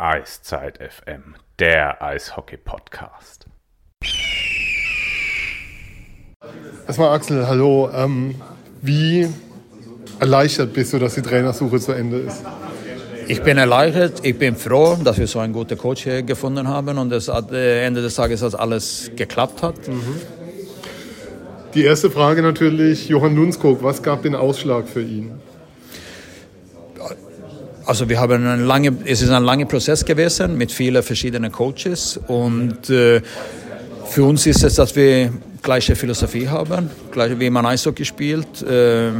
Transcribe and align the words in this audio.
Eiszeit 0.00 0.78
FM, 0.78 1.34
der 1.58 2.00
Eishockey-Podcast. 2.00 3.46
Erstmal 6.86 7.08
Axel, 7.08 7.48
hallo. 7.48 7.90
Ähm, 7.92 8.36
wie 8.80 9.28
erleichtert 10.20 10.72
bist 10.72 10.92
du, 10.92 11.00
dass 11.00 11.16
die 11.16 11.22
Trainersuche 11.22 11.80
zu 11.80 11.90
Ende 11.90 12.18
ist? 12.18 12.44
Ich 13.26 13.42
bin 13.42 13.58
erleichtert, 13.58 14.24
ich 14.24 14.38
bin 14.38 14.54
froh, 14.54 14.96
dass 15.02 15.18
wir 15.18 15.26
so 15.26 15.40
einen 15.40 15.52
guten 15.52 15.76
Coach 15.76 16.04
hier 16.04 16.22
gefunden 16.22 16.68
haben 16.68 16.96
und 16.96 17.12
es 17.12 17.28
am 17.28 17.52
Ende 17.52 18.00
des 18.00 18.14
Tages 18.14 18.38
dass 18.38 18.54
alles 18.54 19.10
geklappt 19.16 19.64
hat. 19.64 19.74
Die 21.74 21.82
erste 21.82 22.08
Frage 22.08 22.42
natürlich, 22.42 23.08
Johann 23.08 23.34
Lundskog, 23.34 23.82
was 23.82 24.00
gab 24.00 24.22
den 24.22 24.36
Ausschlag 24.36 24.88
für 24.88 25.02
ihn? 25.02 25.40
Also 27.88 28.06
wir 28.06 28.20
haben 28.20 28.46
einen 28.46 28.66
lange, 28.66 28.94
es 29.06 29.22
ist 29.22 29.30
ein 29.30 29.44
langer 29.44 29.64
Prozess 29.64 30.04
gewesen 30.04 30.58
mit 30.58 30.70
vielen 30.70 31.02
verschiedenen 31.02 31.50
Coaches 31.50 32.20
und 32.26 32.90
äh, 32.90 33.22
für 34.04 34.24
uns 34.24 34.44
ist 34.44 34.62
es, 34.62 34.74
dass 34.74 34.94
wir 34.94 35.32
gleiche 35.62 35.96
Philosophie 35.96 36.46
haben, 36.46 36.90
gleich 37.10 37.40
wie 37.40 37.48
man 37.48 37.64
Eishockey 37.64 38.04
spielt. 38.04 38.60
Äh, 38.60 39.12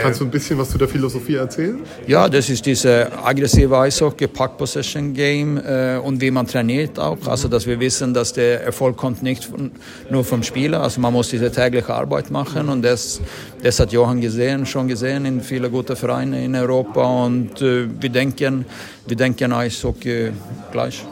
Kannst 0.00 0.20
du 0.20 0.24
ein 0.24 0.30
bisschen 0.30 0.58
was 0.58 0.70
zu 0.70 0.78
der 0.78 0.88
Philosophie 0.88 1.36
erzählen? 1.36 1.80
Ja, 2.06 2.28
das 2.28 2.48
ist 2.48 2.64
diese 2.66 3.10
aggressive 3.22 3.76
Eishockey, 3.78 4.26
Puck 4.26 4.58
Possession 4.58 5.12
Game 5.12 5.58
äh, 5.58 5.96
und 5.98 6.20
wie 6.20 6.30
man 6.30 6.46
trainiert 6.46 6.98
auch. 6.98 7.18
Also, 7.26 7.48
dass 7.48 7.66
wir 7.66 7.78
wissen, 7.80 8.14
dass 8.14 8.32
der 8.32 8.64
Erfolg 8.64 8.96
kommt 8.96 9.22
nicht 9.22 9.44
von, 9.44 9.70
nur 10.10 10.24
vom 10.24 10.42
Spieler. 10.42 10.82
Also, 10.82 11.00
man 11.00 11.12
muss 11.12 11.30
diese 11.30 11.50
tägliche 11.50 11.92
Arbeit 11.94 12.30
machen 12.30 12.68
und 12.68 12.82
das, 12.82 13.20
das 13.62 13.80
hat 13.80 13.92
Johann 13.92 14.20
gesehen, 14.20 14.66
schon 14.66 14.88
gesehen 14.88 15.24
in 15.24 15.40
vielen 15.40 15.70
guten 15.70 15.96
Vereinen 15.96 16.34
in 16.34 16.54
Europa 16.54 17.24
und 17.24 17.60
äh, 17.62 17.88
wir 18.00 18.10
denken, 18.10 18.64
wir 19.06 19.16
denken 19.16 19.52
Eishockey 19.52 20.32
gleich. 20.70 21.04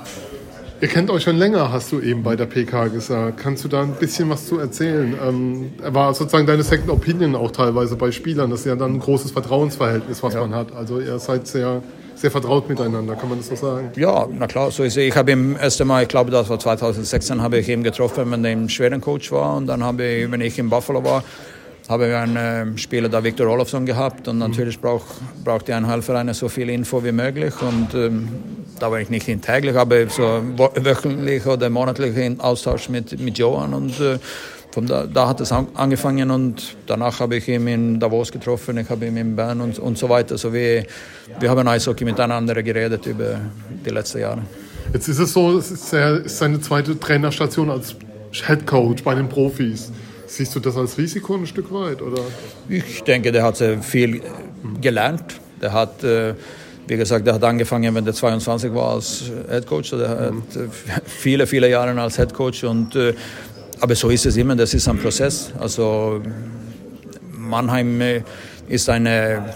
Ihr 0.82 0.88
kennt 0.88 1.10
euch 1.10 1.24
schon 1.24 1.36
länger, 1.36 1.70
hast 1.70 1.92
du 1.92 2.00
eben 2.00 2.22
bei 2.22 2.36
der 2.36 2.46
PK 2.46 2.88
gesagt. 2.88 3.36
Kannst 3.38 3.64
du 3.64 3.68
da 3.68 3.82
ein 3.82 3.92
bisschen 4.00 4.30
was 4.30 4.46
zu 4.46 4.58
erzählen? 4.58 5.14
Ähm, 5.28 5.72
war 5.92 6.14
sozusagen 6.14 6.46
deine 6.46 6.62
Second 6.62 6.88
Opinion 6.90 7.36
auch 7.36 7.50
teilweise 7.50 7.96
bei 7.96 8.10
Spielern. 8.10 8.50
Das 8.50 8.60
ist 8.60 8.66
ja 8.66 8.76
dann 8.76 8.94
ein 8.94 8.98
großes 8.98 9.32
Vertrauensverhältnis, 9.32 10.22
was 10.22 10.32
Ja. 10.32 10.40
man 10.40 10.54
hat. 10.54 10.74
Also 10.74 10.98
ihr 10.98 11.18
seid 11.18 11.46
sehr, 11.46 11.82
sehr 12.14 12.30
vertraut 12.30 12.66
miteinander, 12.70 13.14
kann 13.14 13.28
man 13.28 13.36
das 13.38 13.48
so 13.48 13.56
sagen? 13.56 13.90
Ja, 13.96 14.26
na 14.32 14.46
klar, 14.46 14.70
so 14.70 14.82
ist 14.82 14.96
es. 14.96 15.02
Ich 15.04 15.14
habe 15.16 15.32
ihm 15.32 15.54
erst 15.60 15.82
einmal, 15.82 16.02
ich 16.04 16.08
glaube, 16.08 16.30
das 16.30 16.48
war 16.48 16.58
2016, 16.58 17.42
habe 17.42 17.58
ich 17.58 17.68
ihn 17.68 17.82
getroffen, 17.82 18.30
wenn 18.30 18.42
er 18.42 18.52
im 18.52 18.70
schweren 18.70 19.02
Coach 19.02 19.30
war. 19.32 19.58
Und 19.58 19.66
dann 19.66 19.84
habe 19.84 20.02
ich, 20.02 20.30
wenn 20.30 20.40
ich 20.40 20.58
in 20.58 20.70
Buffalo 20.70 21.04
war, 21.04 21.22
habe 21.90 22.08
ich 22.08 22.14
einen 22.14 22.76
äh, 22.76 22.78
Spieler, 22.78 23.08
da 23.08 23.22
Victor 23.22 23.48
Olofsson, 23.48 23.84
gehabt. 23.84 24.28
Und 24.28 24.38
natürlich 24.38 24.80
brauch, 24.80 25.04
brauchte 25.44 25.74
ein 25.74 25.86
Helfer 25.86 26.32
so 26.32 26.48
viel 26.48 26.70
Info 26.70 27.02
wie 27.04 27.10
möglich. 27.10 27.52
Und 27.60 27.92
ähm, 27.94 28.28
da 28.78 28.90
war 28.90 29.00
ich 29.00 29.10
nicht 29.10 29.26
in 29.26 29.40
täglich, 29.40 29.76
aber 29.76 30.08
so 30.08 30.40
wöchentlich 30.76 31.44
oder 31.46 31.68
monatlich 31.68 32.16
in 32.16 32.38
Austausch 32.38 32.88
mit, 32.88 33.18
mit 33.18 33.38
Johan. 33.38 33.74
Und 33.74 33.98
äh, 33.98 34.18
von 34.70 34.86
da, 34.86 35.04
da 35.04 35.28
hat 35.28 35.40
es 35.40 35.50
an, 35.50 35.66
angefangen 35.74 36.30
und 36.30 36.76
danach 36.86 37.18
habe 37.18 37.36
ich 37.36 37.48
ihn 37.48 37.66
in 37.66 37.98
Davos 37.98 38.30
getroffen, 38.30 38.78
ich 38.78 38.88
habe 38.88 39.06
ihn 39.06 39.16
in 39.16 39.34
Bern 39.34 39.60
und, 39.60 39.80
und 39.80 39.98
so 39.98 40.08
weiter. 40.08 40.38
So 40.38 40.52
wir, 40.52 40.84
wir 41.40 41.50
haben 41.50 41.66
Eishockey 41.66 42.04
miteinander 42.04 42.62
geredet 42.62 43.04
über 43.06 43.40
die 43.84 43.90
letzten 43.90 44.20
Jahre. 44.20 44.42
Jetzt 44.92 45.08
ist 45.08 45.18
es 45.18 45.32
so, 45.32 45.58
es 45.58 45.72
ist 45.72 45.90
seine 45.90 46.60
zweite 46.60 46.98
Trainerstation 47.00 47.68
als 47.68 47.96
Head 48.30 48.64
Coach 48.64 49.02
bei 49.02 49.16
den 49.16 49.28
Profis. 49.28 49.90
Siehst 50.30 50.54
du 50.54 50.60
das 50.60 50.76
als 50.76 50.96
Risiko 50.96 51.34
ein 51.34 51.44
Stück 51.44 51.72
weit? 51.72 52.00
Oder? 52.00 52.22
Ich 52.68 53.02
denke, 53.02 53.32
der 53.32 53.42
hat 53.42 53.56
sehr 53.56 53.82
viel 53.82 54.22
gelernt. 54.80 55.24
Der 55.60 55.72
hat, 55.72 56.04
äh, 56.04 56.34
wie 56.86 56.96
gesagt, 56.96 57.26
der 57.26 57.34
hat 57.34 57.42
angefangen, 57.42 57.92
wenn 57.96 58.04
der 58.04 58.14
22 58.14 58.72
war 58.72 58.92
als 58.92 59.24
Head 59.50 59.66
Coach. 59.66 59.90
Der 59.90 60.08
hat 60.08 60.32
äh, 60.54 60.68
viele, 61.04 61.48
viele 61.48 61.68
Jahre 61.68 62.00
als 62.00 62.16
Head 62.16 62.32
Coach. 62.32 62.62
Und, 62.62 62.94
äh, 62.94 63.12
aber 63.80 63.96
so 63.96 64.08
ist 64.08 64.24
es 64.24 64.36
immer, 64.36 64.54
das 64.54 64.72
ist 64.72 64.86
ein 64.86 64.98
Prozess. 64.98 65.52
Also 65.58 66.22
Mannheim 67.32 68.00
ist 68.68 68.88
eine, 68.88 69.52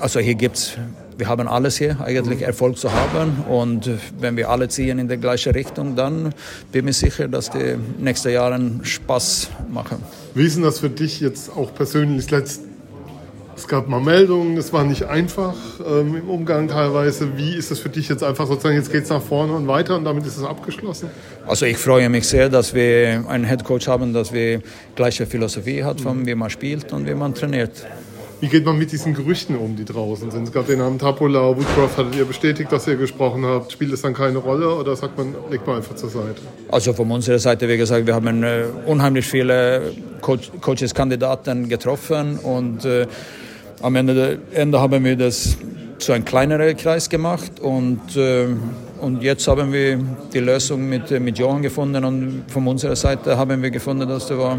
also 0.00 0.18
hier 0.18 0.34
gibt's, 0.34 0.72
wir 1.20 1.28
haben 1.28 1.46
alles 1.46 1.76
hier, 1.76 2.00
eigentlich 2.00 2.42
Erfolg 2.42 2.78
zu 2.78 2.90
haben. 2.92 3.44
Und 3.48 3.88
wenn 4.18 4.36
wir 4.36 4.48
alle 4.48 4.68
ziehen 4.68 4.98
in 4.98 5.06
die 5.06 5.18
gleiche 5.18 5.54
Richtung, 5.54 5.94
dann 5.94 6.34
bin 6.72 6.88
ich 6.88 6.96
sicher, 6.96 7.28
dass 7.28 7.50
die 7.50 7.76
nächsten 7.98 8.30
Jahre 8.30 8.58
Spaß 8.82 9.50
machen. 9.70 9.98
Wie 10.34 10.46
ist 10.46 10.56
denn 10.56 10.64
das 10.64 10.80
für 10.80 10.90
dich 10.90 11.20
jetzt 11.20 11.50
auch 11.54 11.72
persönlich? 11.74 12.30
Letzt, 12.30 12.62
es 13.54 13.68
gab 13.68 13.88
mal 13.88 14.00
Meldungen, 14.00 14.56
es 14.56 14.72
war 14.72 14.84
nicht 14.84 15.04
einfach 15.04 15.54
ähm, 15.86 16.16
im 16.16 16.30
Umgang 16.30 16.68
teilweise. 16.68 17.36
Wie 17.36 17.54
ist 17.54 17.70
es 17.70 17.78
für 17.78 17.90
dich 17.90 18.08
jetzt 18.08 18.24
einfach 18.24 18.46
sozusagen, 18.46 18.76
jetzt 18.76 18.90
geht 18.90 19.04
es 19.04 19.10
nach 19.10 19.22
vorne 19.22 19.52
und 19.52 19.68
weiter 19.68 19.96
und 19.96 20.04
damit 20.04 20.26
ist 20.26 20.38
es 20.38 20.44
abgeschlossen? 20.44 21.10
Also 21.46 21.66
ich 21.66 21.76
freue 21.76 22.08
mich 22.08 22.26
sehr, 22.26 22.48
dass 22.48 22.72
wir 22.72 23.24
einen 23.28 23.44
Head 23.44 23.64
Coach 23.64 23.86
haben, 23.86 24.14
dass 24.14 24.32
wir 24.32 24.62
gleiche 24.96 25.26
Philosophie 25.26 25.84
hat, 25.84 26.00
von 26.00 26.24
wie 26.24 26.34
man 26.34 26.48
spielt 26.48 26.90
und 26.94 27.06
wie 27.06 27.14
man 27.14 27.34
trainiert. 27.34 27.86
Wie 28.40 28.48
geht 28.48 28.64
man 28.64 28.78
mit 28.78 28.90
diesen 28.90 29.12
Gerüchten 29.12 29.54
um, 29.54 29.76
die 29.76 29.84
draußen 29.84 30.30
sind? 30.30 30.44
Es 30.44 30.52
gab 30.52 30.66
den 30.66 30.78
Namen 30.78 30.98
Tapola, 30.98 31.54
Woodcroft 31.54 31.98
hattet 31.98 32.16
ihr 32.16 32.24
bestätigt, 32.24 32.72
dass 32.72 32.86
ihr 32.86 32.96
gesprochen 32.96 33.44
habt. 33.44 33.70
Spielt 33.70 33.92
es 33.92 34.00
dann 34.00 34.14
keine 34.14 34.38
Rolle 34.38 34.74
oder 34.74 34.96
sagt 34.96 35.18
man, 35.18 35.34
legt 35.50 35.66
man 35.66 35.76
einfach 35.76 35.94
zur 35.94 36.08
Seite? 36.08 36.40
Also 36.70 36.94
von 36.94 37.10
unserer 37.10 37.38
Seite, 37.38 37.68
wie 37.68 37.76
gesagt, 37.76 38.06
wir 38.06 38.14
haben 38.14 38.42
äh, 38.42 38.64
unheimlich 38.86 39.26
viele 39.26 39.92
Coach, 40.22 40.50
Coaches-Kandidaten 40.58 41.68
getroffen 41.68 42.38
und 42.38 42.86
äh, 42.86 43.06
am 43.82 43.94
Ende, 43.96 44.38
Ende 44.52 44.80
haben 44.80 45.04
wir 45.04 45.16
das 45.16 45.58
zu 45.98 46.12
einem 46.12 46.24
kleineren 46.24 46.74
Kreis 46.78 47.10
gemacht 47.10 47.60
und, 47.60 48.16
äh, 48.16 48.46
und 49.02 49.22
jetzt 49.22 49.46
haben 49.48 49.70
wir 49.70 49.98
die 50.32 50.40
Lösung 50.40 50.88
mit, 50.88 51.10
äh, 51.10 51.20
mit 51.20 51.38
Johann 51.38 51.60
gefunden 51.60 52.02
und 52.06 52.44
von 52.48 52.66
unserer 52.66 52.96
Seite 52.96 53.36
haben 53.36 53.62
wir 53.62 53.70
gefunden, 53.70 54.08
dass 54.08 54.28
das 54.28 54.38
war 54.38 54.56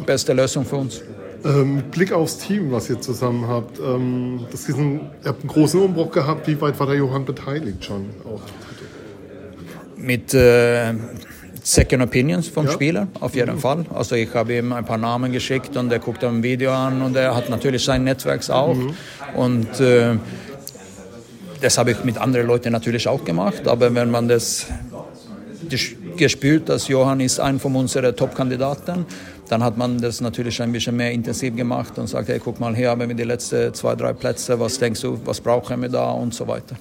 die 0.00 0.04
beste 0.04 0.32
Lösung 0.34 0.64
für 0.64 0.76
uns. 0.76 1.02
Ähm, 1.44 1.76
mit 1.76 1.90
Blick 1.90 2.12
aufs 2.12 2.38
Team, 2.38 2.72
was 2.72 2.88
ihr 2.88 3.00
zusammen 3.00 3.46
habt, 3.48 3.78
ähm, 3.78 4.46
das 4.50 4.68
ist 4.68 4.78
ein, 4.78 5.00
ihr 5.22 5.28
habt 5.28 5.40
einen 5.40 5.48
großen 5.50 5.80
Umbruch 5.80 6.10
gehabt. 6.10 6.46
Wie 6.46 6.58
weit 6.60 6.78
war 6.80 6.86
der 6.86 6.96
Johann 6.96 7.24
beteiligt 7.24 7.84
schon? 7.84 8.06
Auch? 8.24 8.40
mit 9.96 10.34
äh, 10.34 10.92
Second 11.62 12.02
Opinions 12.02 12.48
vom 12.48 12.66
Ja. 12.66 12.72
Spieler, 12.72 13.08
auf 13.20 13.34
jeden 13.34 13.58
Fall. 13.58 13.86
Also 13.94 14.16
ich 14.16 14.34
habe 14.34 14.54
ihm 14.54 14.72
ein 14.74 14.84
paar 14.84 14.98
Namen 14.98 15.32
geschickt 15.32 15.74
und 15.78 15.90
er 15.90 15.98
guckt 15.98 16.22
ein 16.24 16.42
Video 16.42 16.72
an 16.72 17.00
und 17.00 17.16
er 17.16 17.34
hat 17.34 17.48
natürlich 17.48 17.82
sein 17.82 18.04
Netzwerk 18.04 18.46
auch. 18.50 18.76
Und 19.34 19.80
äh, 19.80 20.16
das 21.62 21.78
habe 21.78 21.92
ich 21.92 22.04
mit 22.04 22.18
anderen 22.18 22.46
Leuten 22.48 22.70
natürlich 22.72 23.08
auch 23.08 23.24
gemacht, 23.24 23.66
aber 23.66 23.94
wenn 23.94 24.10
man 24.10 24.28
das 24.28 24.66
ges- 25.70 25.94
gespürt, 26.16 26.68
dass 26.68 26.88
Johann 26.88 27.20
ist 27.20 27.40
ein 27.40 27.58
von 27.58 27.74
unseren 27.76 28.14
Top-Kandidaten, 28.14 29.06
dann 29.48 29.62
hat 29.62 29.76
man 29.76 29.98
das 30.00 30.20
natürlich 30.20 30.60
ein 30.62 30.72
bisschen 30.72 30.96
mehr 30.96 31.12
intensiv 31.12 31.54
gemacht 31.54 31.98
und 31.98 32.06
sagt, 32.06 32.28
hey, 32.28 32.40
guck 32.42 32.58
mal, 32.60 32.74
hier 32.74 32.90
haben 32.90 33.06
wir 33.06 33.14
die 33.14 33.24
letzten 33.24 33.72
zwei, 33.74 33.94
drei 33.94 34.12
Plätze, 34.12 34.58
was 34.58 34.78
denkst 34.78 35.00
du, 35.02 35.18
was 35.24 35.40
brauchen 35.40 35.82
wir 35.82 35.88
da 35.88 36.10
und 36.10 36.34
so 36.34 36.46
weiter. 36.46 36.76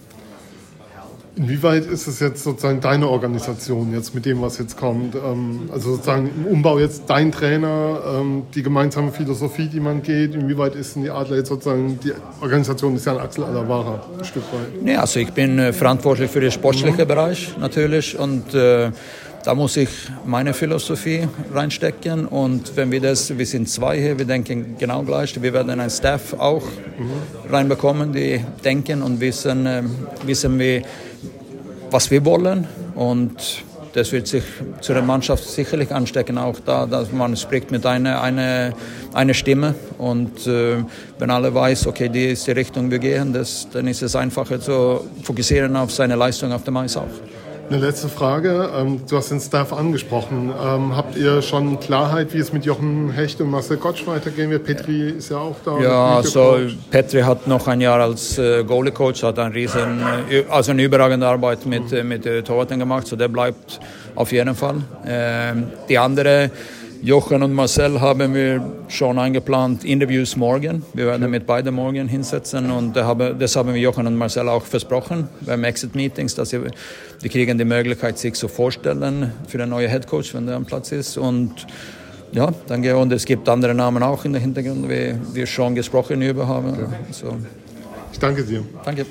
Inwieweit 1.35 1.87
ist 1.87 2.05
es 2.05 2.19
jetzt 2.19 2.43
sozusagen 2.43 2.79
deine 2.79 3.09
Organisation 3.09 3.91
jetzt 3.91 4.13
mit 4.13 4.25
dem, 4.25 4.41
was 4.41 4.59
jetzt 4.59 4.77
kommt? 4.77 5.15
Ähm, 5.15 5.69
also 5.71 5.93
sozusagen 5.93 6.29
im 6.29 6.45
Umbau 6.45 6.77
jetzt 6.77 7.03
dein 7.07 7.31
Trainer, 7.31 8.01
ähm, 8.19 8.43
die 8.53 8.61
gemeinsame 8.61 9.11
Philosophie, 9.11 9.67
die 9.67 9.79
man 9.79 10.03
geht. 10.03 10.35
Inwieweit 10.35 10.75
ist 10.75 10.95
denn 10.95 11.03
die 11.03 11.09
Adler 11.09 11.37
jetzt 11.37 11.49
sozusagen, 11.49 11.99
die 12.03 12.13
Organisation 12.39 12.95
ist 12.95 13.05
ja 13.05 13.13
ein 13.13 13.19
Axel 13.19 13.45
Alavara, 13.45 14.05
ein 14.15 14.23
Stück 14.23 14.43
weit. 14.53 14.83
Nee, 14.83 14.95
also 14.95 15.19
ich 15.19 15.31
bin 15.31 15.57
äh, 15.57 15.73
verantwortlich 15.73 16.29
für 16.29 16.39
den 16.39 16.51
sportlichen 16.51 17.07
Bereich 17.07 17.57
natürlich 17.59 18.17
und 18.17 18.53
äh, 18.53 18.91
da 19.43 19.55
muss 19.55 19.75
ich 19.75 19.89
meine 20.25 20.53
Philosophie 20.53 21.27
reinstecken 21.51 22.27
und 22.27 22.77
wenn 22.77 22.91
wir 22.91 23.01
das, 23.01 23.35
wir 23.35 23.45
sind 23.45 23.67
zwei 23.67 23.99
hier, 23.99 24.17
wir 24.17 24.25
denken 24.25 24.75
genau 24.77 25.01
gleich, 25.01 25.41
wir 25.41 25.51
werden 25.51 25.71
einen 25.71 25.89
Staff 25.89 26.33
auch 26.33 26.63
reinbekommen, 27.49 28.13
die 28.13 28.39
denken 28.63 29.01
und 29.01 29.19
wissen, 29.19 29.65
äh, 29.65 29.83
wissen 30.25 30.59
wir, 30.59 30.83
was 31.93 32.09
wir 32.09 32.25
wollen 32.25 32.67
und 32.95 33.63
das 33.93 34.11
wird 34.11 34.25
sich 34.25 34.43
zu 34.81 34.93
der 34.93 35.03
Mannschaft 35.03 35.47
sicherlich 35.47 35.91
anstecken, 35.91 36.39
auch 36.39 36.59
da, 36.65 36.87
dass 36.87 37.11
man 37.11 37.37
spricht 37.37 37.69
mit 37.69 37.85
einer 37.85 38.21
eine, 38.21 38.73
eine 39.13 39.35
Stimme 39.35 39.75
und 39.99 40.47
äh, 40.47 40.83
wenn 41.19 41.29
alle 41.29 41.53
weiß, 41.53 41.85
okay, 41.85 42.09
die 42.09 42.31
ist 42.31 42.47
die 42.47 42.51
Richtung 42.51 42.89
wir 42.89 42.97
gehen, 42.97 43.31
das, 43.31 43.67
dann 43.71 43.87
ist 43.87 44.01
es 44.01 44.15
einfacher 44.15 44.59
zu 44.59 45.07
fokussieren 45.21 45.75
auf 45.75 45.91
seine 45.91 46.15
Leistung 46.15 46.51
auf 46.51 46.63
dem 46.63 46.77
Eis 46.77 46.97
auch. 46.97 47.03
Eine 47.69 47.79
letzte 47.79 48.09
Frage. 48.09 48.69
Ähm, 48.75 49.01
du 49.09 49.17
hast 49.17 49.31
den 49.31 49.39
Staff 49.39 49.73
angesprochen. 49.73 50.51
Ähm, 50.63 50.95
habt 50.95 51.15
ihr 51.15 51.41
schon 51.41 51.79
Klarheit, 51.79 52.33
wie 52.33 52.37
es 52.37 52.51
mit 52.51 52.65
Jochen 52.65 53.11
Hecht 53.11 53.39
und 53.41 53.49
Marcel 53.49 53.77
Gottsch 53.77 54.05
weitergehen 54.05 54.51
wird? 54.51 54.65
Petri 54.65 55.09
ist 55.11 55.29
ja 55.29 55.37
auch 55.37 55.55
da. 55.63 55.79
Ja, 55.79 56.17
also. 56.17 56.57
Petri 56.91 57.21
hat 57.21 57.47
noch 57.47 57.67
ein 57.67 57.81
Jahr 57.81 58.01
als 58.01 58.37
äh, 58.37 58.63
Goalie-Coach, 58.63 59.23
hat 59.23 59.39
ein 59.39 59.53
riesen, 59.53 60.01
äh, 60.29 60.43
also 60.49 60.71
eine 60.71 60.83
überragende 60.83 61.25
Arbeit 61.25 61.65
mit, 61.65 61.91
äh, 61.93 62.03
mit 62.03 62.23
Torwarten 62.45 62.79
gemacht, 62.79 63.07
so 63.07 63.15
der 63.15 63.29
bleibt 63.29 63.79
auf 64.15 64.31
jeden 64.31 64.55
Fall. 64.55 64.75
Ähm, 65.05 65.67
die 65.87 65.97
andere 65.97 66.51
Jochen 67.03 67.43
und 67.43 67.51
Marcel 67.51 67.99
haben 67.99 68.33
wir 68.33 68.65
schon 68.87 69.19
eingeplant 69.19 69.83
Interviews 69.83 70.37
morgen. 70.37 70.85
Wir 70.93 71.07
werden 71.07 71.29
mit 71.29 71.45
beiden 71.45 71.75
morgen 71.75 72.07
hinsetzen 72.07 72.71
und 72.71 72.95
das 72.95 73.57
haben 73.57 73.73
wir 73.73 73.81
Jochen 73.81 74.07
und 74.07 74.15
Marcel 74.15 74.47
auch 74.47 74.63
versprochen 74.63 75.27
beim 75.41 75.65
Exit 75.65 75.95
Meetings, 75.95 76.33
dass 76.33 76.51
sie, 76.51 76.61
die 77.21 77.27
kriegen 77.27 77.57
die 77.57 77.65
Möglichkeit, 77.65 78.17
sich 78.17 78.35
zu 78.35 78.47
vorstellen 78.47 79.33
für 79.49 79.57
den 79.57 79.71
neuen 79.71 79.91
Head 79.91 80.07
Coach, 80.07 80.33
wenn 80.33 80.47
der 80.47 80.55
am 80.55 80.63
Platz 80.63 80.93
ist. 80.93 81.17
Und 81.17 81.67
ja, 82.31 82.53
danke. 82.67 82.95
Und 82.95 83.11
es 83.11 83.25
gibt 83.25 83.49
andere 83.49 83.73
Namen 83.73 84.01
auch 84.01 84.23
in 84.23 84.31
der 84.31 84.41
Hintergrund, 84.41 84.87
wie 84.87 85.13
wir 85.33 85.45
schon 85.45 85.75
gesprochen 85.75 86.21
über 86.21 86.47
haben. 86.47 86.73
So. 87.11 87.35
Ich 88.13 88.19
danke 88.19 88.45
dir. 88.45 88.63
Danke. 88.85 89.05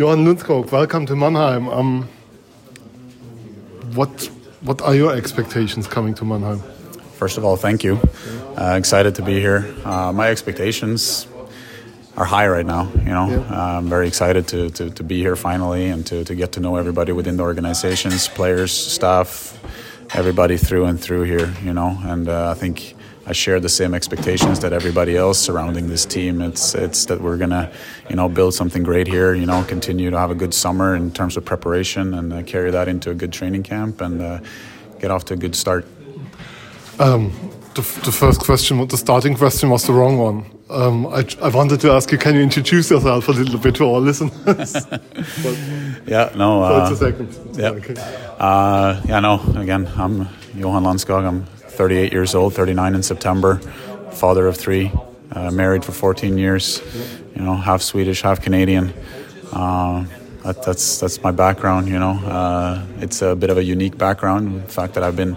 Johan 0.00 0.24
Lundskog, 0.24 0.72
welcome 0.72 1.04
to 1.04 1.14
Mannheim. 1.14 1.68
Um, 1.68 2.08
what 3.92 4.30
what 4.62 4.80
are 4.80 4.94
your 4.94 5.14
expectations 5.14 5.86
coming 5.86 6.14
to 6.14 6.24
Mannheim? 6.24 6.60
First 7.18 7.36
of 7.36 7.44
all, 7.44 7.58
thank 7.58 7.84
you. 7.84 8.00
Uh, 8.56 8.76
excited 8.78 9.14
to 9.16 9.22
be 9.22 9.38
here. 9.40 9.68
Uh, 9.84 10.10
my 10.10 10.30
expectations 10.30 11.26
are 12.16 12.24
high 12.24 12.48
right 12.48 12.64
now. 12.64 12.90
You 12.94 13.12
know, 13.12 13.28
yeah. 13.28 13.54
uh, 13.54 13.76
I'm 13.76 13.90
very 13.90 14.08
excited 14.08 14.48
to, 14.48 14.70
to, 14.70 14.88
to, 14.88 15.02
be 15.04 15.18
here 15.18 15.36
finally 15.36 15.88
and 15.88 16.06
to, 16.06 16.24
to 16.24 16.34
get 16.34 16.52
to 16.52 16.60
know 16.60 16.76
everybody 16.76 17.12
within 17.12 17.36
the 17.36 17.42
organizations, 17.42 18.26
players, 18.26 18.72
staff, 18.72 19.52
everybody 20.14 20.56
through 20.56 20.86
and 20.86 20.98
through 20.98 21.24
here. 21.24 21.52
You 21.62 21.74
know, 21.74 21.98
and 22.04 22.26
uh, 22.26 22.52
I 22.52 22.54
think 22.54 22.94
I 23.26 23.32
share 23.32 23.60
the 23.60 23.68
same 23.68 23.94
expectations 23.94 24.60
that 24.60 24.72
everybody 24.72 25.16
else 25.16 25.38
surrounding 25.38 25.88
this 25.88 26.06
team. 26.06 26.40
It's 26.40 26.74
it's 26.74 27.04
that 27.06 27.20
we're 27.20 27.36
gonna, 27.36 27.70
you 28.08 28.16
know, 28.16 28.28
build 28.28 28.54
something 28.54 28.82
great 28.82 29.06
here. 29.06 29.34
You 29.34 29.46
know, 29.46 29.62
continue 29.64 30.10
to 30.10 30.18
have 30.18 30.30
a 30.30 30.34
good 30.34 30.54
summer 30.54 30.96
in 30.96 31.10
terms 31.12 31.36
of 31.36 31.44
preparation 31.44 32.14
and 32.14 32.32
uh, 32.32 32.42
carry 32.42 32.70
that 32.70 32.88
into 32.88 33.10
a 33.10 33.14
good 33.14 33.32
training 33.32 33.62
camp 33.62 34.00
and 34.00 34.22
uh, 34.22 34.40
get 34.98 35.10
off 35.10 35.24
to 35.26 35.34
a 35.34 35.36
good 35.36 35.54
start. 35.54 35.86
Um, 36.98 37.32
the, 37.74 37.82
the, 38.04 38.12
first 38.12 38.40
question, 38.40 38.86
the 38.88 38.96
starting 38.96 39.34
question, 39.34 39.70
was 39.70 39.86
the 39.86 39.92
wrong 39.92 40.18
one. 40.18 40.44
Um, 40.68 41.06
I, 41.06 41.24
I, 41.40 41.48
wanted 41.48 41.80
to 41.80 41.92
ask 41.92 42.12
you, 42.12 42.18
can 42.18 42.34
you 42.34 42.42
introduce 42.42 42.90
yourself 42.90 43.28
a 43.28 43.32
little 43.32 43.58
bit 43.58 43.74
to 43.76 43.88
our 43.88 44.00
listeners? 44.00 44.74
yeah, 46.06 46.30
no. 46.36 46.62
Uh, 46.62 46.86
so 46.86 46.92
it's 46.92 47.00
a 47.00 47.28
second. 47.36 47.58
Yeah. 47.58 47.70
Okay. 47.70 47.94
Uh, 48.38 49.00
yeah, 49.06 49.20
no. 49.20 49.40
Again, 49.56 49.88
I'm 49.96 50.28
Johan 50.54 50.84
Lundskog. 50.84 51.26
I'm 51.26 51.46
38 51.70 52.12
years 52.12 52.34
old, 52.34 52.54
39 52.54 52.94
in 52.94 53.02
September, 53.02 53.58
father 54.12 54.46
of 54.46 54.56
three, 54.56 54.92
uh, 55.32 55.50
married 55.50 55.84
for 55.84 55.92
14 55.92 56.36
years, 56.38 56.82
you 57.34 57.42
know, 57.42 57.54
half 57.54 57.82
Swedish, 57.82 58.22
half 58.22 58.40
Canadian. 58.42 58.92
Uh, 59.52 60.04
that, 60.44 60.62
that's 60.62 60.98
that's 60.98 61.22
my 61.22 61.30
background, 61.30 61.88
you 61.88 61.98
know. 61.98 62.12
Uh, 62.24 62.84
it's 63.00 63.22
a 63.22 63.36
bit 63.36 63.50
of 63.50 63.58
a 63.58 63.64
unique 63.64 63.96
background. 63.98 64.62
The 64.62 64.72
fact 64.72 64.94
that 64.94 65.02
I've 65.02 65.16
been 65.16 65.36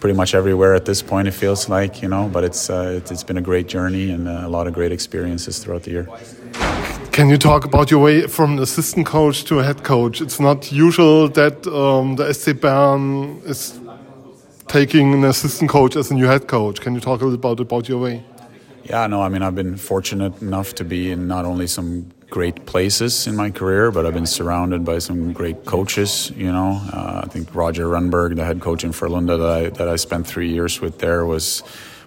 pretty 0.00 0.16
much 0.16 0.34
everywhere 0.34 0.74
at 0.74 0.84
this 0.84 1.02
point, 1.02 1.28
it 1.28 1.34
feels 1.34 1.68
like, 1.68 2.02
you 2.02 2.08
know. 2.08 2.28
But 2.28 2.44
it's 2.44 2.70
uh, 2.70 3.00
it's 3.10 3.24
been 3.24 3.36
a 3.36 3.42
great 3.42 3.66
journey 3.66 4.10
and 4.10 4.28
a 4.28 4.48
lot 4.48 4.66
of 4.66 4.72
great 4.74 4.92
experiences 4.92 5.58
throughout 5.58 5.82
the 5.82 5.90
year. 5.90 6.08
Can 7.12 7.28
you 7.30 7.38
talk 7.38 7.64
about 7.64 7.90
your 7.90 8.02
way 8.02 8.26
from 8.26 8.52
an 8.52 8.58
assistant 8.58 9.06
coach 9.06 9.44
to 9.44 9.58
a 9.58 9.64
head 9.64 9.82
coach? 9.84 10.20
It's 10.20 10.38
not 10.38 10.70
usual 10.70 11.28
that 11.28 11.66
um, 11.66 12.16
the 12.16 12.32
SC 12.32 12.60
Bern 12.60 13.40
is 13.44 13.80
taking 14.76 15.14
an 15.14 15.24
assistant 15.24 15.70
coach 15.70 15.96
as 15.96 16.10
a 16.10 16.14
new 16.14 16.26
head 16.26 16.46
coach. 16.46 16.82
Can 16.82 16.94
you 16.94 17.00
talk 17.00 17.22
a 17.22 17.24
little 17.24 17.40
about 17.42 17.58
about 17.60 17.88
your 17.88 17.98
way? 17.98 18.22
Yeah, 18.84 19.06
no, 19.06 19.22
I 19.22 19.28
mean 19.30 19.40
I've 19.40 19.54
been 19.54 19.76
fortunate 19.78 20.42
enough 20.42 20.74
to 20.74 20.84
be 20.84 21.10
in 21.12 21.26
not 21.26 21.46
only 21.46 21.66
some 21.66 22.12
great 22.28 22.66
places 22.66 23.26
in 23.26 23.34
my 23.36 23.50
career, 23.50 23.90
but 23.90 24.04
I've 24.04 24.12
been 24.12 24.26
surrounded 24.26 24.84
by 24.84 24.98
some 24.98 25.32
great 25.32 25.64
coaches. 25.64 26.30
You 26.36 26.52
know, 26.52 26.72
uh, 26.92 27.22
I 27.24 27.26
think 27.32 27.54
Roger 27.54 27.86
Rönnberg, 27.86 28.36
the 28.36 28.44
head 28.44 28.60
coach 28.60 28.84
in 28.84 28.92
Frölunda 28.92 29.38
that 29.38 29.52
I 29.60 29.62
that 29.78 29.88
I 29.88 29.96
spent 29.96 30.26
three 30.26 30.50
years 30.52 30.78
with 30.82 30.98
there, 30.98 31.24
was 31.24 31.62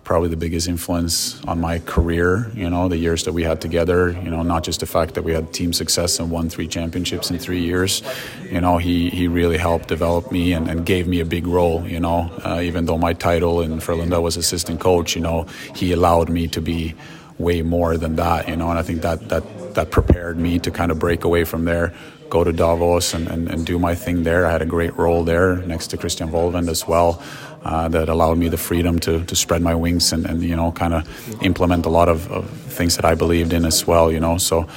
probably 0.10 0.28
the 0.28 0.44
biggest 0.48 0.68
influence 0.68 1.40
on 1.46 1.62
my 1.62 1.78
career. 1.78 2.50
You 2.56 2.68
know, 2.68 2.88
the 2.88 2.98
years 2.98 3.26
that 3.26 3.34
we 3.34 3.44
had 3.44 3.62
together. 3.62 4.10
You 4.10 4.32
know, 4.32 4.42
not 4.42 4.64
just 4.64 4.80
the 4.80 4.88
fact 4.88 5.14
that 5.14 5.24
we 5.24 5.34
had 5.34 5.54
team 5.54 5.72
success 5.72 6.20
and 6.20 6.32
won 6.32 6.50
three 6.50 6.68
championships 6.68 7.30
in 7.30 7.38
three 7.38 7.62
years. 7.62 8.02
You 8.50 8.60
know, 8.60 8.80
he 8.80 9.12
he 9.12 9.28
really 9.28 9.60
helped 9.60 9.88
develop 9.88 10.32
me 10.32 10.54
and, 10.54 10.68
and 10.68 10.84
gave 10.84 11.06
me 11.08 11.20
a 11.20 11.26
big 11.26 11.46
role. 11.46 11.88
You 11.88 12.00
know, 12.00 12.32
uh, 12.44 12.60
even 12.70 12.86
though 12.86 12.98
my 12.98 13.14
title 13.14 13.62
in 13.62 13.80
Frölunda 13.80 14.20
was 14.20 14.36
assistant 14.36 14.80
coach, 14.80 15.16
you 15.16 15.22
know, 15.22 15.46
he 15.76 15.92
allowed 15.92 16.28
me 16.30 16.48
to 16.48 16.60
be 16.60 16.96
way 17.38 17.62
more 17.62 17.96
than 17.96 18.16
that. 18.16 18.50
You 18.50 18.56
know, 18.56 18.70
and 18.72 18.80
I 18.80 18.82
think 18.82 19.04
that 19.04 19.30
that 19.30 19.44
that 19.80 19.92
prepared 19.92 20.38
me 20.38 20.60
to 20.60 20.70
kind 20.72 20.92
of 20.92 21.00
break 21.00 21.24
away 21.24 21.46
from 21.46 21.64
there 21.64 21.94
go 22.30 22.44
to 22.44 22.54
Davos 22.54 23.16
and, 23.16 23.28
and, 23.28 23.50
and, 23.50 23.66
do 23.66 23.80
my 23.80 23.96
thing 23.96 24.22
there. 24.22 24.46
I 24.46 24.52
had 24.52 24.62
a 24.62 24.72
great 24.78 24.96
role 24.96 25.24
there 25.24 25.56
next 25.66 25.88
to 25.88 25.98
Christian 25.98 26.30
Wohlwend 26.30 26.70
as 26.70 26.88
well 26.88 27.24
uh, 27.64 27.88
that 27.90 28.08
allowed 28.08 28.38
me 28.38 28.50
the 28.50 28.58
freedom 28.58 29.00
to, 29.00 29.26
to 29.26 29.36
spread 29.36 29.64
my 29.64 29.74
wings 29.74 30.14
and, 30.14 30.28
and 30.28 30.44
you 30.44 30.56
know 30.56 30.72
kind 30.72 30.94
of 30.94 31.04
implement 31.42 31.86
a 31.86 31.90
lot 31.90 32.08
of, 32.08 32.32
of, 32.32 32.48
things 32.78 32.96
that 32.98 33.06
I 33.06 33.16
believed 33.16 33.52
in 33.52 33.66
as 33.66 33.88
well. 33.88 34.12
You 34.12 34.20
know, 34.20 34.38
so 34.38 34.68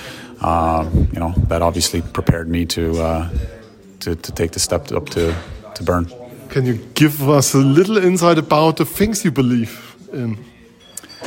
uh, 0.40 0.88
you 1.12 1.20
know 1.20 1.34
that 1.48 1.60
obviously 1.60 2.00
prepared 2.00 2.48
me 2.48 2.64
to, 2.66 2.84
uh, 3.02 3.28
to 4.00 4.16
to 4.16 4.32
take 4.32 4.52
the 4.52 4.60
step 4.60 4.90
up 4.92 5.10
to 5.10 5.34
to 5.74 5.82
Bern. 5.82 6.06
Can 6.48 6.64
you 6.64 6.76
give 6.94 7.28
us 7.28 7.54
a 7.54 7.58
little 7.58 7.98
insight 7.98 8.38
about 8.38 8.76
the 8.76 8.86
things 8.86 9.24
you 9.24 9.30
believe 9.30 9.72
in? 10.12 10.51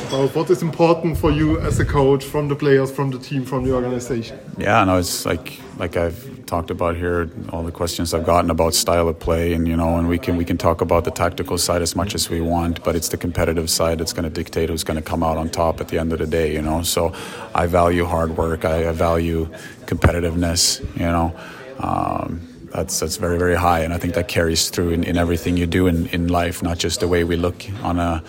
About 0.08 0.32
what 0.36 0.50
is 0.50 0.62
important 0.62 1.18
for 1.18 1.32
you 1.32 1.58
as 1.58 1.80
a 1.80 1.84
coach, 1.84 2.24
from 2.24 2.46
the 2.46 2.54
players, 2.54 2.92
from 2.92 3.10
the 3.10 3.18
team, 3.18 3.44
from 3.44 3.64
the 3.64 3.74
organization? 3.74 4.38
Yeah, 4.56 4.84
no, 4.84 4.98
it's 4.98 5.26
like 5.26 5.60
like 5.78 5.96
I've 5.96 6.46
talked 6.46 6.70
about 6.70 6.94
here, 6.94 7.28
all 7.52 7.64
the 7.64 7.72
questions 7.72 8.14
I've 8.14 8.24
gotten 8.24 8.48
about 8.50 8.74
style 8.74 9.08
of 9.08 9.18
play, 9.18 9.52
and 9.52 9.66
you 9.66 9.76
know, 9.76 9.96
and 9.96 10.08
we 10.08 10.16
can 10.16 10.36
we 10.36 10.44
can 10.44 10.58
talk 10.58 10.80
about 10.80 11.04
the 11.06 11.10
tactical 11.10 11.58
side 11.58 11.82
as 11.82 11.96
much 11.96 12.14
as 12.14 12.30
we 12.30 12.40
want, 12.40 12.84
but 12.84 12.94
it's 12.94 13.08
the 13.08 13.16
competitive 13.16 13.68
side 13.68 13.98
that's 13.98 14.12
going 14.12 14.22
to 14.22 14.30
dictate 14.30 14.68
who's 14.68 14.84
going 14.84 14.96
to 14.96 15.02
come 15.02 15.24
out 15.24 15.38
on 15.38 15.48
top 15.48 15.80
at 15.80 15.88
the 15.88 15.98
end 15.98 16.12
of 16.12 16.20
the 16.20 16.26
day. 16.26 16.54
You 16.54 16.62
know, 16.62 16.82
so 16.82 17.12
I 17.52 17.66
value 17.66 18.04
hard 18.04 18.36
work. 18.36 18.64
I, 18.64 18.88
I 18.88 18.92
value 18.92 19.46
competitiveness. 19.86 20.80
You 20.94 21.06
know. 21.06 21.34
Um, 21.80 22.40
that's 22.72 23.00
that's 23.00 23.16
very 23.16 23.38
very 23.38 23.56
high, 23.56 23.80
and 23.80 23.92
I 23.92 23.98
think 23.98 24.14
that 24.14 24.28
carries 24.28 24.70
through 24.70 24.90
in, 24.90 25.02
in 25.02 25.16
everything 25.16 25.56
you 25.56 25.66
do 25.66 25.88
in, 25.88 26.06
in 26.08 26.28
life, 26.28 26.62
not 26.62 26.78
just 26.78 27.00
the 27.00 27.08
way 27.08 27.24
we 27.24 27.36
look 27.36 27.64
on 27.82 27.98
a 27.98 28.22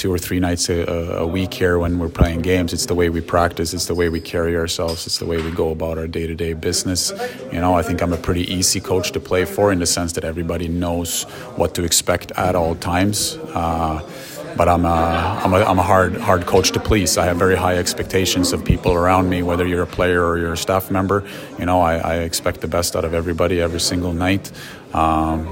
two 0.00 0.10
or 0.10 0.18
three 0.18 0.40
nights 0.40 0.70
a, 0.70 0.82
a, 1.18 1.26
week 1.26 1.52
here 1.52 1.78
when 1.78 1.98
we're 1.98 2.08
playing 2.08 2.40
games. 2.40 2.72
It's 2.72 2.86
the 2.86 2.94
way 2.94 3.10
we 3.10 3.20
practice. 3.20 3.74
It's 3.74 3.84
the 3.84 3.94
way 3.94 4.08
we 4.08 4.18
carry 4.18 4.56
ourselves. 4.56 5.06
It's 5.06 5.18
the 5.18 5.26
way 5.26 5.42
we 5.42 5.50
go 5.50 5.72
about 5.72 5.98
our 5.98 6.06
day-to-day 6.06 6.54
business. 6.54 7.12
You 7.52 7.60
know, 7.60 7.74
I 7.74 7.82
think 7.82 8.00
I'm 8.02 8.14
a 8.14 8.16
pretty 8.16 8.50
easy 8.50 8.80
coach 8.80 9.12
to 9.12 9.20
play 9.20 9.44
for 9.44 9.70
in 9.70 9.78
the 9.78 9.84
sense 9.84 10.14
that 10.14 10.24
everybody 10.24 10.68
knows 10.68 11.24
what 11.56 11.74
to 11.74 11.84
expect 11.84 12.32
at 12.32 12.56
all 12.56 12.76
times. 12.76 13.36
Uh, 13.52 14.00
but 14.56 14.68
I'm 14.68 14.86
a, 14.86 15.40
I'm, 15.44 15.52
a, 15.52 15.58
I'm 15.58 15.78
a 15.78 15.82
hard 15.82 16.16
hard 16.16 16.46
coach 16.46 16.72
to 16.72 16.80
please. 16.80 17.18
I 17.18 17.26
have 17.26 17.36
very 17.36 17.56
high 17.56 17.76
expectations 17.76 18.54
of 18.54 18.64
people 18.64 18.94
around 18.94 19.28
me, 19.28 19.42
whether 19.42 19.66
you're 19.66 19.82
a 19.82 19.86
player 19.98 20.24
or 20.24 20.38
you're 20.38 20.54
a 20.54 20.56
staff 20.56 20.90
member. 20.90 21.24
You 21.58 21.66
know, 21.66 21.82
I, 21.82 21.96
I 21.96 22.14
expect 22.20 22.62
the 22.62 22.68
best 22.68 22.96
out 22.96 23.04
of 23.04 23.12
everybody 23.12 23.60
every 23.60 23.80
single 23.80 24.14
night. 24.14 24.50
Um, 24.94 25.46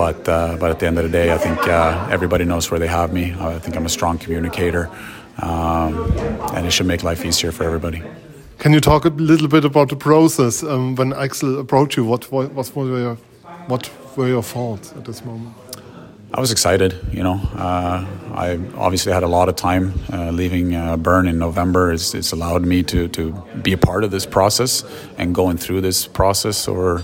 but 0.00 0.26
uh, 0.30 0.56
but 0.58 0.70
at 0.70 0.78
the 0.78 0.86
end 0.86 0.96
of 0.98 1.04
the 1.04 1.10
day, 1.10 1.30
I 1.30 1.38
think 1.38 1.58
uh, 1.68 2.08
everybody 2.10 2.44
knows 2.44 2.70
where 2.70 2.80
they 2.80 2.88
have 2.88 3.12
me. 3.12 3.34
I 3.38 3.58
think 3.58 3.76
I'm 3.76 3.84
a 3.84 3.94
strong 3.98 4.16
communicator, 4.18 4.88
um, 5.42 5.92
and 6.54 6.66
it 6.66 6.72
should 6.72 6.86
make 6.86 7.02
life 7.02 7.22
easier 7.28 7.52
for 7.52 7.64
everybody. 7.64 8.02
Can 8.58 8.72
you 8.72 8.80
talk 8.80 9.04
a 9.04 9.10
little 9.10 9.48
bit 9.48 9.64
about 9.64 9.88
the 9.90 9.96
process 9.96 10.62
um, 10.62 10.94
when 10.94 11.12
Axel 11.12 11.60
approached 11.60 11.98
you? 11.98 12.06
What 12.06 12.32
what, 12.32 12.54
what 12.54 12.74
were 12.74 12.98
your 12.98 13.16
what 13.68 13.90
were 14.16 14.28
your 14.28 14.42
thoughts 14.42 14.92
at 14.96 15.04
this 15.04 15.22
moment? 15.22 15.54
I 16.32 16.40
was 16.40 16.50
excited. 16.50 16.92
You 17.12 17.22
know, 17.22 17.38
uh, 17.54 18.06
I 18.46 18.58
obviously 18.76 19.12
had 19.12 19.22
a 19.22 19.32
lot 19.38 19.48
of 19.48 19.56
time 19.56 19.92
uh, 20.12 20.30
leaving 20.30 20.74
uh, 20.74 20.96
Bern 20.96 21.28
in 21.28 21.38
November. 21.38 21.92
It's, 21.92 22.14
it's, 22.14 22.32
allowed 22.32 22.64
me 22.64 22.82
to 22.84 23.08
to 23.08 23.32
be 23.62 23.72
a 23.74 23.78
part 23.78 24.04
of 24.04 24.10
this 24.10 24.26
process 24.26 24.84
and 25.18 25.34
going 25.34 25.58
through 25.58 25.82
this 25.82 26.06
process 26.06 26.68
or 26.68 27.02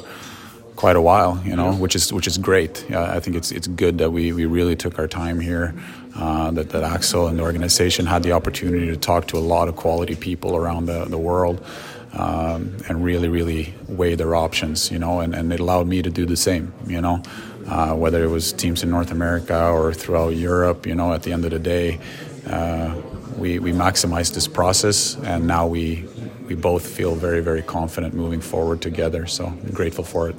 quite 0.77 0.97
a 0.97 1.01
while, 1.01 1.43
you 1.45 1.57
know, 1.57 1.73
which 1.75 1.97
is 1.97 2.13
which 2.13 2.27
is 2.27 2.39
great. 2.39 2.85
I 2.93 3.19
think 3.21 3.37
it's 3.37 3.51
it's 3.51 3.67
good 3.67 3.99
that 3.99 4.11
we, 4.11 4.33
we 4.33 4.45
really 4.45 4.77
took 4.77 4.99
our 4.99 5.09
time 5.09 5.41
here. 5.41 5.75
Uh, 6.15 6.51
that 6.53 6.71
that 6.71 6.83
Axel 6.83 7.27
and 7.27 7.39
the 7.39 7.43
organization 7.43 8.07
had 8.07 8.23
the 8.23 8.33
opportunity 8.33 8.87
to 8.87 8.97
talk 8.97 9.27
to 9.29 9.37
a 9.37 9.45
lot 9.55 9.69
of 9.69 9.77
quality 9.77 10.15
people 10.15 10.57
around 10.57 10.87
the 10.87 11.05
the 11.07 11.19
world. 11.19 11.65
Um, 12.13 12.75
and 12.89 13.05
really, 13.05 13.29
really 13.29 13.75
weigh 13.89 14.15
their 14.15 14.35
options, 14.35 14.91
you 14.91 14.99
know, 14.99 15.21
and, 15.21 15.35
and 15.35 15.53
it 15.53 15.61
allowed 15.61 15.87
me 15.87 16.01
to 16.01 16.09
do 16.09 16.25
the 16.25 16.37
same, 16.37 16.73
you 16.87 17.03
know, 17.03 17.23
uh, 17.67 17.95
whether 17.95 18.25
it 18.25 18.29
was 18.29 18.55
teams 18.55 18.83
in 18.83 18.89
North 18.89 19.11
America 19.11 19.69
or 19.69 19.93
throughout 19.93 20.35
Europe, 20.35 20.87
you 20.87 20.95
know, 20.95 21.13
at 21.13 21.25
the 21.25 21.33
end 21.33 21.45
of 21.45 21.51
the 21.51 21.59
day, 21.59 22.01
uh, 22.47 22.95
we, 23.37 23.59
we 23.59 23.71
maximized 23.71 24.33
this 24.33 24.49
process 24.49 25.17
and 25.25 25.47
now 25.47 25.67
we, 25.67 26.07
we 26.49 26.55
both 26.55 26.87
feel 26.87 27.15
very, 27.15 27.43
very 27.43 27.61
confident 27.61 28.15
moving 28.15 28.41
forward 28.41 28.81
together. 28.81 29.27
So 29.27 29.47
I'm 29.47 29.73
grateful 29.73 30.05
for 30.05 30.31
it. 30.31 30.37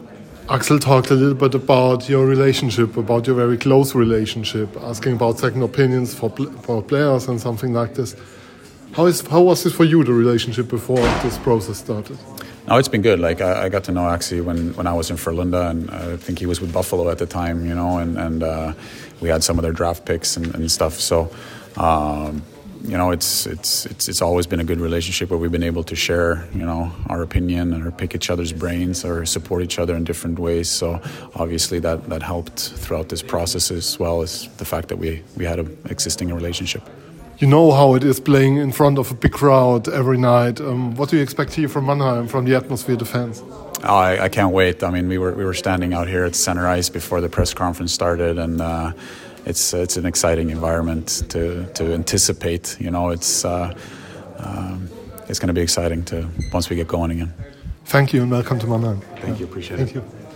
Axel 0.50 0.80
talked 0.80 1.12
a 1.12 1.14
little 1.14 1.36
bit 1.36 1.54
about 1.56 2.08
your 2.08 2.26
relationship, 2.26 2.96
about 2.96 3.28
your 3.28 3.36
very 3.36 3.58
close 3.58 3.94
relationship, 3.94 4.70
asking 4.82 5.14
about 5.14 5.38
second 5.40 5.62
opinions 5.62 6.16
for 6.16 6.30
for 6.62 6.82
players 6.82 7.28
and 7.28 7.42
something 7.42 7.74
like 7.74 7.96
this. 7.96 8.16
How 8.94 9.08
is 9.08 9.28
how 9.28 9.42
was 9.42 9.64
this 9.64 9.74
for 9.74 9.84
you 9.84 10.06
the 10.06 10.14
relationship 10.14 10.70
before 10.70 11.04
this 11.22 11.38
process 11.40 11.80
started? 11.80 12.18
No, 12.66 12.78
it's 12.78 12.88
been 12.88 13.02
good. 13.02 13.20
Like 13.20 13.42
I, 13.42 13.66
I 13.66 13.70
got 13.70 13.84
to 13.86 13.92
know 13.92 14.04
Axie 14.04 14.42
when, 14.42 14.74
when 14.76 14.88
I 14.88 14.94
was 14.94 15.10
in 15.10 15.18
Frölunda, 15.18 15.70
and 15.70 15.92
I 15.92 16.16
think 16.16 16.40
he 16.40 16.46
was 16.46 16.62
with 16.62 16.72
Buffalo 16.72 17.10
at 17.10 17.18
the 17.18 17.26
time, 17.26 17.66
you 17.66 17.76
know, 17.76 17.98
and 17.98 18.18
and 18.18 18.42
uh, 18.42 18.74
we 19.20 19.28
had 19.28 19.44
some 19.44 19.60
of 19.60 19.64
their 19.64 19.74
draft 19.74 20.06
picks 20.06 20.38
and, 20.38 20.56
and 20.56 20.72
stuff. 20.72 20.94
So. 20.94 21.30
Um, 21.76 22.42
you 22.84 22.98
know, 22.98 23.12
it's 23.12 23.46
it's 23.46 23.86
it's 23.86 24.10
it's 24.10 24.22
always 24.22 24.48
been 24.48 24.60
a 24.60 24.64
good 24.64 24.80
relationship 24.80 25.30
where 25.30 25.40
we've 25.40 25.52
been 25.52 25.64
able 25.64 25.84
to 25.84 25.96
share, 25.96 26.48
you 26.54 26.66
know, 26.66 26.92
our 27.10 27.22
opinion 27.22 27.74
or 27.74 27.92
pick 27.92 28.16
each 28.16 28.30
other's 28.30 28.54
brains 28.54 29.06
or 29.06 29.26
support 29.26 29.64
each 29.64 29.80
other 29.80 29.96
in 29.96 30.04
different 30.04 30.40
ways. 30.40 30.70
So 30.70 31.02
obviously 31.36 31.80
that 31.80 32.10
that 32.10 32.24
helped 32.24 32.60
throughout 32.60 33.10
this 33.10 33.22
process 33.22 33.72
as 33.72 34.00
well 34.00 34.22
as 34.22 34.48
the 34.58 34.66
fact 34.66 34.88
that 34.90 34.98
we 34.98 35.24
we 35.36 35.46
had 35.46 35.60
an 35.60 35.78
existing 35.90 36.34
relationship. 36.34 36.84
You 37.40 37.48
know 37.48 37.72
how 37.72 37.96
it 37.96 38.04
is 38.04 38.20
playing 38.20 38.58
in 38.58 38.72
front 38.72 38.98
of 38.98 39.12
a 39.12 39.14
big 39.14 39.32
crowd 39.32 39.88
every 39.88 40.18
night. 40.18 40.60
Um, 40.60 40.96
what 40.96 41.10
do 41.10 41.18
you 41.18 41.24
expect 41.24 41.54
here 41.54 41.70
from 41.70 41.86
Mannheim, 41.86 42.28
from 42.28 42.46
the 42.46 42.56
atmosphere, 42.56 42.96
the 42.96 43.06
fans? 43.06 43.44
Oh, 43.84 43.96
I, 43.96 44.24
I, 44.24 44.30
can't 44.30 44.52
wait. 44.52 44.82
I 44.82 44.90
mean, 44.90 45.08
we 45.08 45.20
were 45.20 45.34
we 45.34 45.46
were 45.46 45.54
standing 45.54 45.94
out 45.94 46.08
here 46.08 46.26
at 46.26 46.36
center 46.36 46.68
ice 46.68 46.90
before 46.90 47.22
the 47.22 47.30
press 47.30 47.54
conference 47.54 47.94
started, 47.94 48.38
and. 48.38 48.62
Uh, 48.62 48.92
it's 49.48 49.74
it's 49.74 49.98
an 49.98 50.06
exciting 50.06 50.50
environment 50.50 51.24
to 51.30 51.66
to 51.74 51.94
anticipate. 51.94 52.80
You 52.80 52.92
know, 52.92 53.10
it's 53.10 53.46
uh, 53.46 53.74
um, 54.40 54.90
it's 55.30 55.40
going 55.40 55.48
to 55.48 55.54
be 55.54 55.62
exciting 55.62 56.04
to 56.06 56.28
once 56.54 56.70
we 56.70 56.76
get 56.76 56.88
going 56.88 57.12
again. 57.12 57.34
Thank 57.86 58.14
you 58.14 58.22
and 58.24 58.32
welcome 58.32 58.60
to 58.60 58.68
Mannheim. 58.68 59.02
Thank 59.22 59.40
you. 59.40 59.46
Appreciate 59.46 59.78
Thank 59.78 59.96
it. 59.96 60.02
Thank 60.02 60.22
you. 60.22 60.27